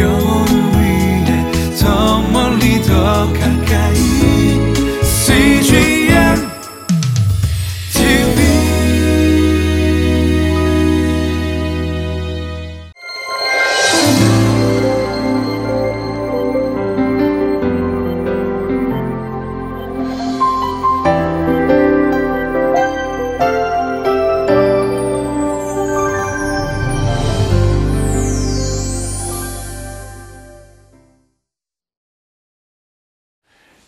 [0.00, 0.31] 영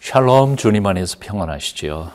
[0.04, 2.10] 샬롬 주님 안에서 평안하시지요.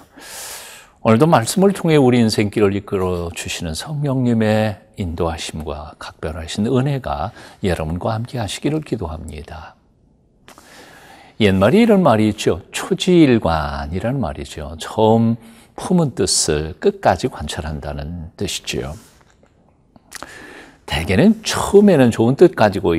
[1.01, 7.31] 오늘도 말씀을 통해 우리 인생길을 이끌어 주시는 성령님의 인도하심과 각별하신 은혜가
[7.63, 9.73] 여러분과 함께 하시기를 기도합니다.
[11.39, 12.61] 옛말에 이런 말이 있죠.
[12.71, 14.77] 초지일관이라는 말이죠.
[14.79, 15.35] 처음
[15.75, 18.93] 품은 뜻을 끝까지 관찰한다는 뜻이죠.
[20.85, 22.93] 대개는 처음에는 좋은 뜻 가지고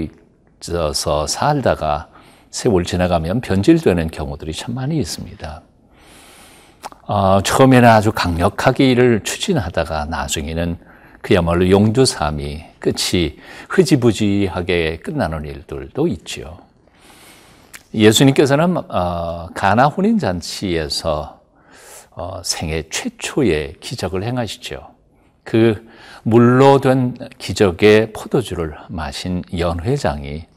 [0.60, 2.09] 있어서 살다가
[2.50, 5.62] 세월 지나가면 변질되는 경우들이 참 많이 있습니다.
[7.06, 10.78] 어, 처음에는 아주 강력하게 일을 추진하다가 나중에는
[11.23, 16.59] 그야말로 용두삼이 끝이 흐지부지하게 끝나는 일들도 있죠.
[17.93, 21.40] 예수님께서는 어, 가나 혼인 잔치에서
[22.12, 24.88] 어, 생애 최초의 기적을 행하시죠.
[25.45, 25.88] 그
[26.23, 30.49] 물로 된 기적의 포도주를 마신 연회장이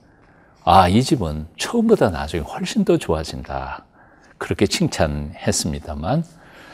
[0.66, 3.84] 아, 이 집은 처음보다 나중에 훨씬 더 좋아진다.
[4.38, 6.24] 그렇게 칭찬했습니다만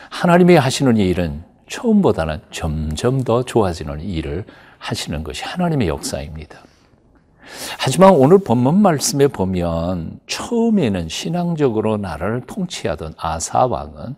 [0.09, 4.45] 하나님이 하시는 일은 처음보다는 점점 더 좋아지는 일을
[4.77, 6.59] 하시는 것이 하나님의 역사입니다.
[7.79, 14.15] 하지만 오늘 본문 말씀에 보면 처음에는 신앙적으로 나라를 통치하던 아사 왕은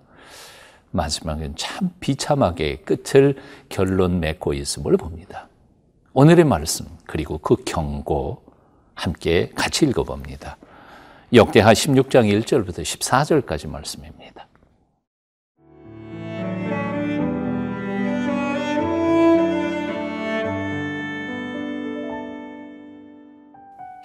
[0.91, 3.38] 마지막엔 참 비참하게 끝을
[3.69, 5.47] 결론 맺고 있음을 봅니다.
[6.13, 8.50] 오늘의 말씀 그리고 그 경고
[9.02, 10.57] 함께 같이 읽어봅니다.
[11.33, 14.47] 역대하 16장 1절부터 14절까지 말씀입니다.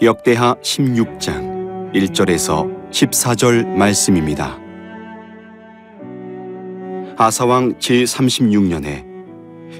[0.00, 4.58] 역대하 16장 1절에서 14절 말씀입니다.
[7.18, 9.04] 아사왕 제36년에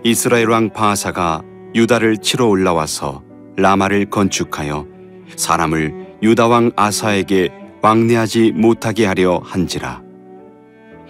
[0.04, 1.43] 이스라엘 왕 바하사가
[1.75, 3.22] 유다를 치러 올라와서
[3.56, 4.96] 라마를 건축하여
[5.36, 7.50] 사람을 유다 왕 아사에게
[7.82, 10.02] 왕래하지 못하게 하려 한지라.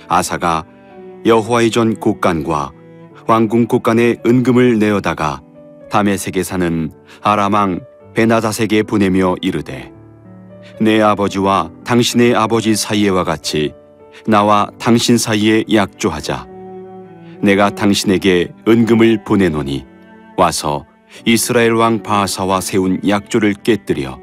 [0.08, 0.64] 아사가
[1.24, 2.72] 여호와의 전 곳간과
[3.26, 5.42] 왕궁 곳간에 은금을 내어다가
[5.90, 6.92] 다메섹에 사는
[7.22, 7.80] 아람왕
[8.14, 9.92] 베나다색에 보내며 이르되
[10.80, 13.72] 내 아버지와 당신의 아버지 사이에와 같이
[14.26, 16.46] 나와 당신 사이에 약조하자.
[17.40, 19.84] 내가 당신에게 은금을 보내노니
[20.36, 20.84] 와서
[21.24, 24.20] 이스라엘 왕 바하사와 세운 약조를 깨뜨려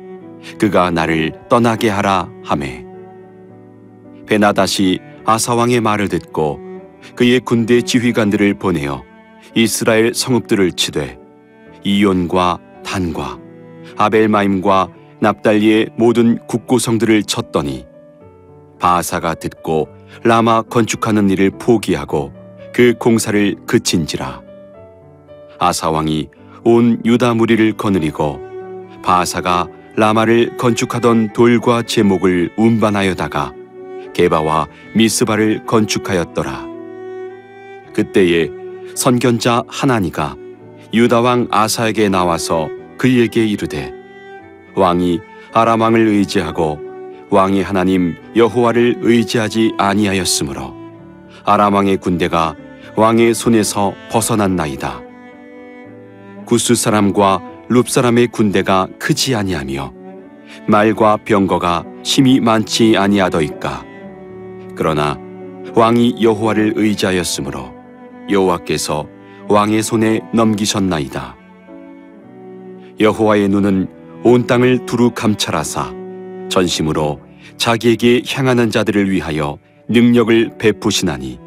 [0.59, 2.85] 그가 나를 떠나게 하라 하매.
[4.25, 6.59] 베나다시 아사 왕의 말을 듣고
[7.15, 9.03] 그의 군대 지휘관들을 보내어
[9.55, 11.17] 이스라엘 성읍들을 치되
[11.83, 13.39] 이온과 단과
[13.97, 14.89] 아벨마임과
[15.19, 17.85] 납달리의 모든 국고성들을 쳤더니
[18.79, 19.87] 바하사가 듣고
[20.23, 22.33] 라마 건축하는 일을 포기하고
[22.73, 24.41] 그 공사를 그친지라.
[25.59, 26.27] 아사 왕이
[26.65, 28.39] 온 유다 무리를 거느리고
[29.03, 33.53] 바하사가 라마를 건축하던 돌과 제목을 운반하여다가
[34.13, 36.65] 게바와 미스바를 건축하였더라.
[37.93, 38.49] 그때에
[38.95, 40.35] 선견자 하나니가
[40.93, 43.91] 유다 왕 아사에게 나와서 그에게 이르되
[44.75, 45.19] 왕이
[45.53, 46.79] 아람 왕을 의지하고
[47.29, 50.73] 왕이 하나님 여호와를 의지하지 아니하였으므로
[51.43, 52.55] 아람 왕의 군대가
[52.95, 55.02] 왕의 손에서 벗어났나이다.
[56.53, 59.91] 구스 사람과 룹 사람의 군대가 크지 아니하며
[60.67, 63.83] 말과 병거가 힘이 많지 아니하더이까.
[64.75, 65.17] 그러나
[65.73, 67.73] 왕이 여호와를 의지하였으므로
[68.29, 69.07] 여호와께서
[69.49, 71.35] 왕의 손에 넘기셨나이다.
[72.99, 73.87] 여호와의 눈은
[74.23, 75.91] 온 땅을 두루 감찰하사
[76.49, 77.19] 전심으로
[77.57, 79.57] 자기에게 향하는 자들을 위하여
[79.87, 81.39] 능력을 베푸시나니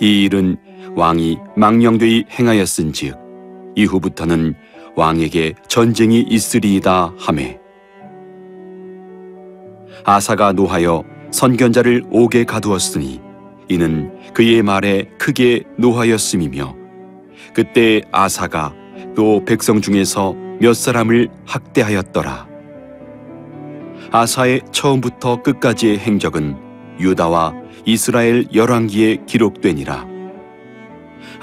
[0.00, 0.56] 이 일은
[0.96, 3.21] 왕이 망령되이 행하였은즉
[3.74, 4.54] 이후부터는
[4.96, 7.58] 왕에게 전쟁이 있으리이다 하매
[10.04, 13.20] 아사가 노하여 선견자를 옥에 가두었으니
[13.68, 16.76] 이는 그의 말에 크게 노하였음이며
[17.54, 18.74] 그때 아사가
[19.14, 22.48] 또 백성 중에서 몇 사람을 학대하였더라.
[24.10, 26.56] 아사의 처음부터 끝까지의 행적은
[27.00, 27.54] 유다와
[27.86, 30.11] 이스라엘 열왕기에 기록되니라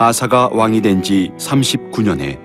[0.01, 2.39] 아사가 왕이 된 지 39년에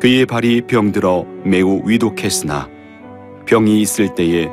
[0.00, 2.68] 그의 발이 병들어 매우 위독했으나
[3.46, 4.48] 병이 있을 때에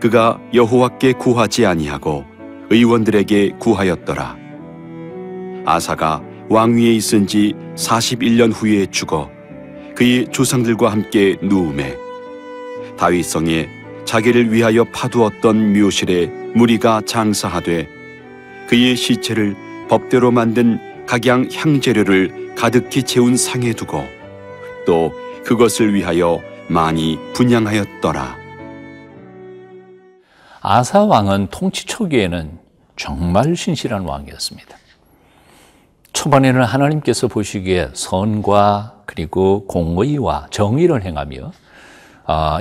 [0.00, 2.24] 그가 여호와께 구하지 아니하고
[2.70, 4.36] 의원들에게 구하였더라.
[5.66, 9.30] 아사가 왕위에 있은 지 41년 후에 죽어
[9.94, 11.96] 그의 조상들과 함께 누움에
[12.96, 13.68] 다윗성에
[14.06, 17.86] 자기를 위하여 파두었던 묘실에 무리가 장사하되
[18.68, 19.54] 그의 시체를
[19.90, 20.78] 법대로 만든
[21.10, 24.04] 각양 향재료를 가득히 채운 상에 두고
[24.86, 25.12] 또
[25.44, 28.36] 그것을 위하여 많이 분양하였더라.
[30.60, 32.60] 아사 왕은 통치 초기에는
[32.94, 34.76] 정말 신실한 왕이었습니다.
[36.12, 41.52] 초반에는 하나님께서 보시기에 선과 그리고 공의와 정의를 행하며 아,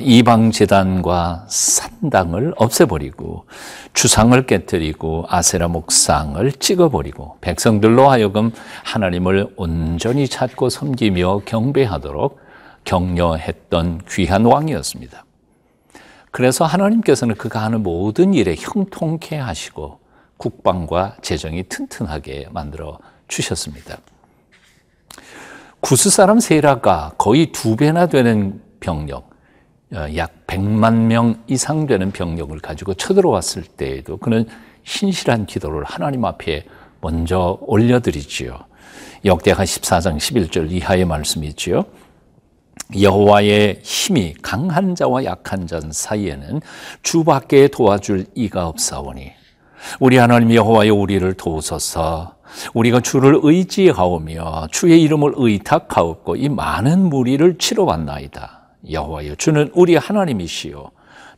[0.02, 3.46] 이방 재단과 산당을 없애버리고
[3.94, 8.52] 주상을 깨뜨리고 아세라 목상을 찍어버리고 백성들로 하여금
[8.84, 12.40] 하나님을 온전히 찾고 섬기며 경배하도록
[12.86, 15.26] 격려했던 귀한 왕이었습니다.
[16.32, 20.00] 그래서 하나님께서는 그가 하는 모든 일에 형통케 하시고
[20.38, 23.98] 국방과 재정이 튼튼하게 만들어 주셨습니다.
[25.82, 29.29] 구스 사람 세라가 거의 두 배나 되는 병력, 어,
[29.94, 34.46] 약 100만 명 이상 되는 병력을 가지고 쳐들어왔을 때에도 그는
[34.84, 36.66] 신실한 기도를 하나님 앞에
[37.02, 38.58] 먼저 올려드리지요.
[39.26, 41.86] 역대하 14장 11절 이하의 말씀이 있지요.
[43.00, 46.62] 여호와의 힘이 강한 자와 약한 자 사이에는
[47.04, 49.32] 주밖에 도와줄 이가 없사오니
[50.00, 52.36] 우리 하나님 여호와여 우리를 도우소서
[52.74, 58.59] 우리가 주를 의지하오며 주의 이름을 의탁하옵고 이 많은 무리를 치러 왔나이다.
[58.90, 60.92] 여호와여 주는 우리 하나님이시오.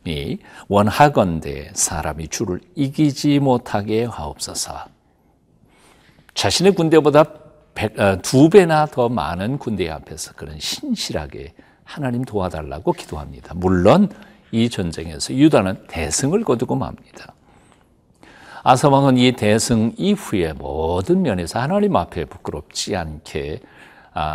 [0.04, 4.86] 니 원하건대 사람이 주를 이기지 못하게 하옵소서.
[6.34, 7.24] 자신의 군대보다
[7.74, 11.54] 백, 어, 두 배나 더 많은 군대 앞에서 그런 신실하게
[11.84, 13.54] 하나님 도와달라고 기도합니다.
[13.54, 14.08] 물론
[14.50, 17.34] 이 전쟁에서 유다는 대승을 거두고 맙니다.
[18.64, 23.71] 아사왕은 이 대승 이후에 모든 면에서 하나님 앞에 부끄럽지 않게 아,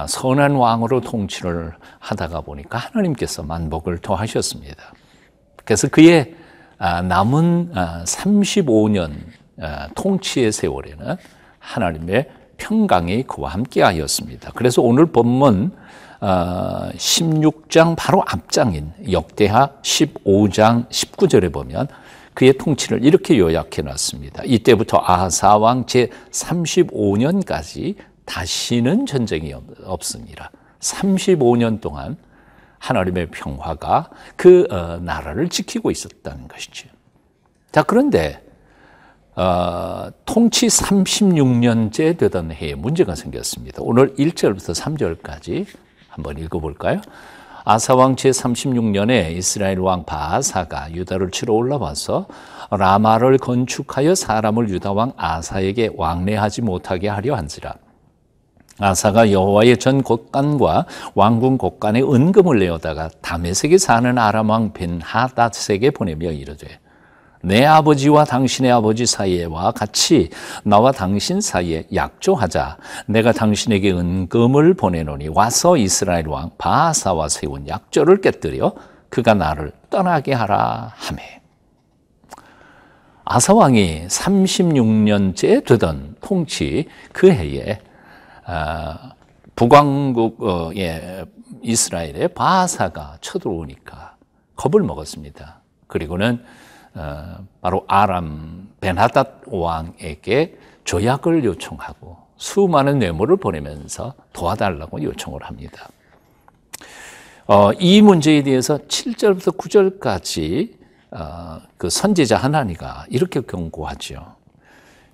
[0.08, 4.94] 선한 왕으로 통치를 하다가 보니까 하나님께서 만복을 더하셨습니다.
[5.66, 6.36] 그래서 그의
[6.80, 9.12] 아, 남은 35년
[9.62, 11.16] 아, 통치의 세월에는
[11.60, 14.52] 하나님의 평강이 그와 함께 하였습니다.
[14.56, 15.72] 그래서 오늘 본문
[16.20, 21.88] 16장 바로 앞장인 역대하 15장 19절에 보면
[22.34, 24.44] 그의 통치를 이렇게 요약해 놨습니다.
[24.46, 27.96] 이때부터 아하사왕 제 35년까지
[28.28, 29.54] 다시는 전쟁이
[29.84, 30.52] 없습니다.
[30.80, 32.18] 35년 동안
[32.78, 36.90] 하나님의 평화가 그 어, 나라를 지키고 있었다는 것이죠.
[37.72, 38.44] 자, 그런데
[39.36, 43.80] 어, 통치 36년째 되던 해에 문제가 생겼습니다.
[43.82, 45.66] 오늘 1절부터 3절까지
[46.10, 47.02] 한번 읽어볼까요?
[47.64, 52.28] 아사왕 제36년에 이스라엘 왕 바아사가 유다를 치러 올라와서
[52.72, 57.76] 라마를 건축하여 사람을 유다 왕 아사에게 왕래하지 못하게 하려 한지라.
[58.80, 60.86] 아사가 여호와의 전 곳간과
[61.16, 66.68] 왕궁 곳간에 은금을 내어다가 다메섹에 사는 아람 왕 벤 하닷에게 보내며 이르되
[67.42, 70.30] 내 아버지와 당신의 아버지 사이에와 같이
[70.64, 72.78] 나와 당신 사이에 약조하자.
[73.06, 78.74] 내가 당신에게 은금을 보내노니 와서 이스라엘 왕 바하사와 세운 약조를 깨뜨려
[79.10, 81.42] 그가 나를 떠나게 하라 하매.
[83.24, 87.87] 아사 왕이 36년째 되던 통치 그 해에 아,
[89.56, 91.26] 북왕국의
[91.62, 94.16] 이스라엘의 바사가 쳐들어오니까
[94.56, 95.62] 겁을 먹었습니다.
[95.88, 96.44] 그리고는
[96.94, 105.90] 어, 바로 아람 베나닷 왕에게 조약을 요청하고 수많은 뇌물을 보내면서 도와달라고 요청을 합니다.
[107.46, 110.78] 어, 이 문제에 대해서 7절부터 9절까지
[111.12, 114.37] 어, 그 선지자 하나니가 이렇게 경고하죠.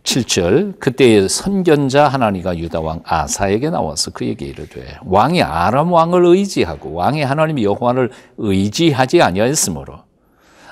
[0.03, 7.25] 7절 그때 선견자 하나니가 유다 왕 아사에게 나와서 그에게 이르되 왕이 아람 왕을 의지하고 왕의
[7.25, 9.99] 하나님 여호와를 의지하지 아니하였으므로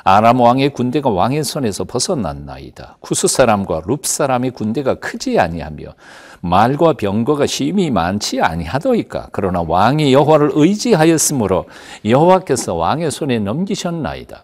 [0.04, 2.98] 아람 왕의 군대가 왕의 손에서 벗어났나이다.
[3.02, 5.94] 쿠스 사람과 룹 사람의 군대가 크지 아니하며
[6.42, 9.30] 말과 병거가 심히 많지 아니하더이까.
[9.32, 11.66] 그러나 왕이 여호와를 의지하였으므로
[12.04, 14.44] 여호와께서 왕의 손에 넘기셨나이다.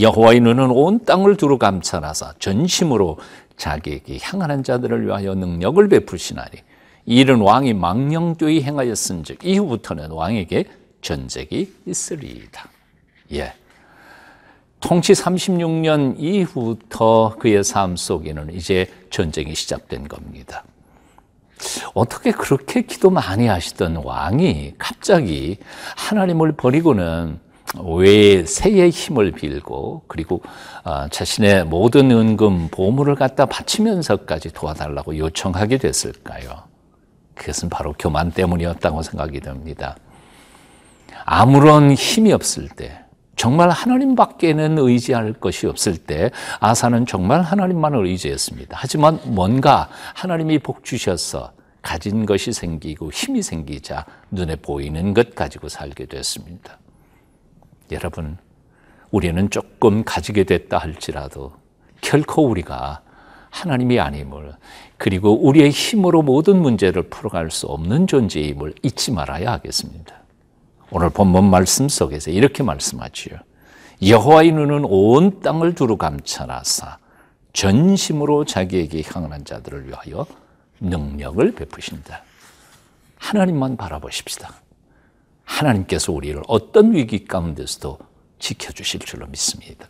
[0.00, 3.16] 여호와의 눈은 온 땅을 두루 감찰하사 전심으로
[3.58, 6.50] 자기에게 향하는 자들을 위하여 능력을 베푸시나니
[7.04, 10.64] 이는 왕이 망령되이 행하였은즉 이후부터는 왕에게
[11.00, 12.68] 전쟁이 있으리이다.
[13.34, 13.52] 예.
[14.80, 20.64] 통치 36년 이후부터 그의 삶 속에는 이제 전쟁이 시작된 겁니다.
[21.94, 25.58] 어떻게 그렇게 기도 많이 하시던 왕이 갑자기
[25.96, 27.40] 하나님을 버리고는
[27.76, 30.42] 왜 새의 힘을 빌고 그리고
[30.84, 36.68] 아, 자신의 모든 은금 보물을 갖다 바치면서까지 도와달라고 요청하게 됐을까요?
[37.34, 39.96] 그것은 바로 교만 때문이었다고 생각이 됩니다.
[41.24, 43.04] 아무런 힘이 없을 때,
[43.36, 48.76] 정말 하나님밖에는 의지할 것이 없을 때 아사는 정말 하나님만을 의지했습니다.
[48.78, 56.06] 하지만 뭔가 하나님이 복 주셔서 가진 것이 생기고 힘이 생기자 눈에 보이는 것 가지고 살게
[56.06, 56.78] 됐습니다.
[57.92, 58.38] 여러분,
[59.10, 61.52] 우리는 조금 가지게 됐다 할지라도
[62.00, 63.02] 결코 우리가
[63.50, 64.52] 하나님이 아님을
[64.98, 70.14] 그리고 우리의 힘으로 모든 문제를 풀어갈 수 없는 존재임을 잊지 말아야 하겠습니다.
[70.90, 73.38] 오늘 본문 말씀 속에서 이렇게 말씀하지요.
[74.06, 76.98] 여호와의 눈은 온 땅을 두루 감찰하사
[77.52, 80.26] 전심으로 자기에게 향한 자들을 위하여
[80.80, 82.22] 능력을 베푸신다.
[83.16, 84.54] 하나님만 바라보십시다.
[85.48, 87.98] 하나님께서 우리를 어떤 위기 가운데서도
[88.38, 89.88] 지켜주실 줄로 믿습니다.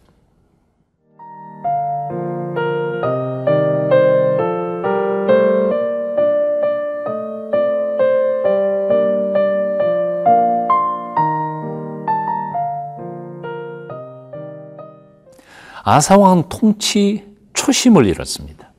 [15.85, 17.25] 아사왕 통치
[17.55, 18.73] 초심을 잃었습니다.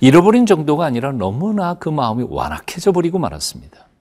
[0.00, 3.91] 잃어버린 정도가 아니라 너무나 그 마음이 완악해져 버리고 말았습니다.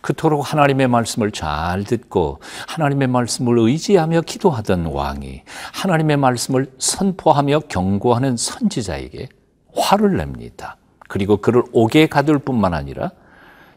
[0.00, 5.42] 그토록 하나님의 말씀을 잘 듣고 하나님의 말씀을 의지하며 기도하던 왕이
[5.74, 9.28] 하나님의 말씀을 선포하며 경고하는 선지자에게
[9.74, 10.76] 화를 냅니다.
[11.08, 13.10] 그리고 그를 옥에 가둘 뿐만 아니라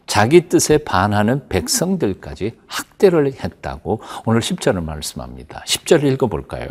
[0.06, 5.62] 자기 뜻에 반하는 백성들까지 학대를 했다고 오늘 10절을 말씀합니다.
[5.66, 6.68] 10절 읽어볼까요?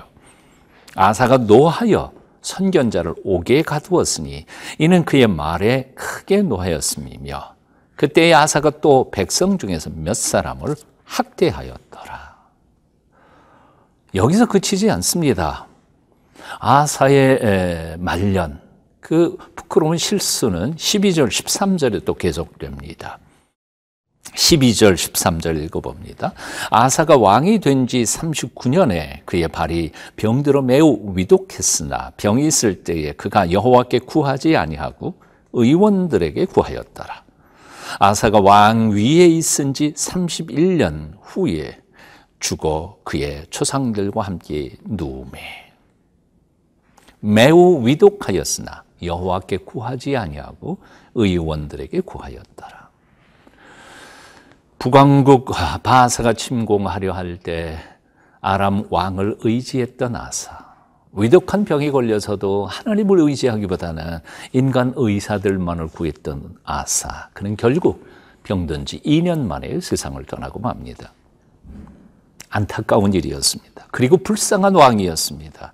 [0.95, 2.11] 아사가 노하여
[2.41, 4.45] 선견자를 옥에 가두었으니
[4.77, 7.55] 이는 그의 말에 크게 노하였음이며
[7.95, 12.35] 그때 아사가 또 백성 중에서 몇 사람을 학대하였더라.
[14.15, 15.67] 여기서 그치지 않습니다.
[16.59, 18.61] 아사의 말년,
[18.99, 23.19] 그 부끄러운 실수는 12절, 13절에 또 계속됩니다.
[24.35, 26.33] 12절, 13절 읽어봅니다.
[26.71, 33.99] 아사가 왕이 된 지 39년에 그의 발이 병들어 매우 위독했으나 병이 있을 때에 그가 여호와께
[33.99, 35.15] 구하지 아니하고
[35.51, 37.22] 의원들에게 구하였더라.
[37.99, 41.81] 아사가 왕 위에 있은 지 31년 후에
[42.39, 45.39] 죽어 그의 초상들과 함께 누움에
[47.19, 50.77] 매우 위독하였으나 여호와께 구하지 아니하고
[51.15, 52.89] 의원들에게 구하였더라.
[54.79, 55.51] 북왕국
[55.83, 57.77] 바사가 침공하려 할 때
[58.41, 60.62] 아람 왕을 의지했던 아사.
[61.15, 64.19] 위독한 병이 걸려서도 하나님을 의지하기보다는
[64.53, 67.29] 인간 의사들만을 구했던 아사.
[67.33, 68.07] 그는 결국
[68.43, 71.13] 병든 지 2년 만에 세상을 떠나고 맙니다.
[72.49, 73.87] 안타까운 일이었습니다.
[73.91, 75.73] 그리고 불쌍한 왕이었습니다.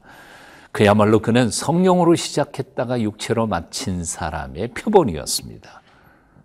[0.72, 5.82] 그야말로 그는 성령으로 시작했다가 육체로 마친 사람의 표본이었습니다.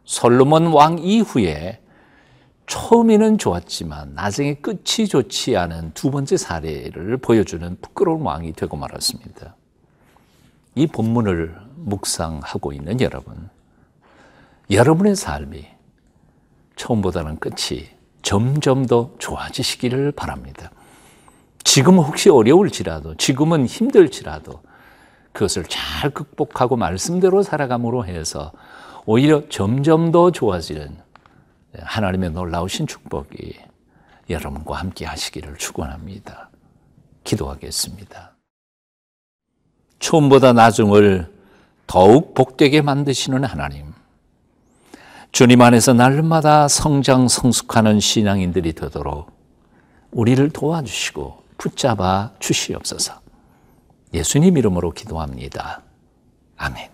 [0.05, 1.81] 솔로몬 왕 이후에
[2.66, 9.54] 처음에는 좋았지만 나중에 끝이 좋지 않은 두 번째 사례를 보여주는 부끄러운 왕이 되고 말았습니다.
[10.75, 13.49] 이 본문을 묵상하고 있는 여러분,
[14.71, 15.66] 여러분의 삶이
[16.76, 17.87] 처음보다는 끝이
[18.23, 20.71] 점점 더 좋아지시기를 바랍니다.
[21.62, 24.62] 지금은 혹시 어려울지라도, 지금은 힘들지라도
[25.33, 28.52] 그것을 잘 극복하고 말씀대로 살아감으로 해서
[29.04, 31.03] 오히려 점점 더 좋아지는
[31.81, 33.54] 하나님의 놀라우신 축복이
[34.31, 36.50] 여러분과 함께 하시기를 축원합니다.
[37.25, 38.33] 기도하겠습니다.
[39.99, 41.33] 처음보다 나중을
[41.87, 43.93] 더욱 복되게 만드시는 하나님.
[45.33, 49.33] 주님 안에서 날마다 성장 성숙하는 신앙인들이 되도록
[50.12, 53.21] 우리를 도와주시고 붙잡아 주시옵소서.
[54.12, 55.83] 예수님 이름으로 기도합니다.
[56.57, 56.94] 아멘.